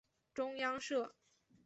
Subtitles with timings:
[0.33, 1.13] 中央社